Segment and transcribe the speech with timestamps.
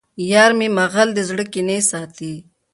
[0.31, 2.33] یارمی مغل د زړه کینې ساتي